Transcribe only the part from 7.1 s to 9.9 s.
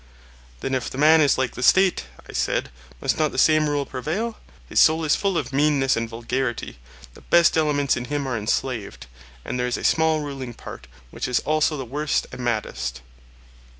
best elements in him are enslaved; and there is a